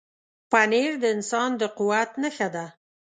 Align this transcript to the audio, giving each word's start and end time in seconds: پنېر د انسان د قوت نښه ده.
پنېر 0.51 0.91
د 0.99 1.03
انسان 1.15 1.49
د 1.59 1.63
قوت 1.77 2.11
نښه 2.21 2.47
ده. 2.55 2.65